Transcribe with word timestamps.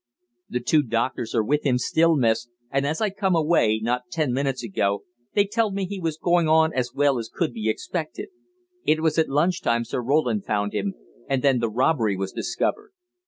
"The 0.49 0.61
two 0.61 0.81
doctors 0.81 1.35
are 1.35 1.43
with 1.43 1.63
him 1.63 1.77
still, 1.77 2.15
Miss, 2.15 2.47
and 2.71 2.87
as 2.87 3.01
I 3.01 3.11
come 3.11 3.35
away, 3.35 3.79
not 3.83 4.09
ten 4.09 4.33
minutes 4.33 4.63
ago, 4.63 5.03
they 5.35 5.45
telled 5.45 5.75
me 5.75 5.85
he 5.85 5.99
was 5.99 6.17
goin' 6.17 6.47
on 6.47 6.73
as 6.73 6.89
well 6.95 7.19
as 7.19 7.29
could 7.31 7.53
be 7.53 7.69
expected. 7.69 8.29
It 8.83 9.01
was 9.03 9.19
at 9.19 9.29
lunch 9.29 9.61
time 9.61 9.83
Sir 9.85 10.01
Roland 10.01 10.43
found 10.43 10.73
him, 10.73 10.95
and 11.29 11.43
then 11.43 11.59
the 11.59 11.69
robbery 11.69 12.17
was 12.17 12.31
discovered. 12.31 12.93